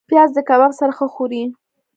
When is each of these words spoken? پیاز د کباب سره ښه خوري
پیاز 0.09 0.29
د 0.33 0.37
کباب 0.49 0.71
سره 0.79 0.91
ښه 0.97 1.07
خوري 1.13 1.43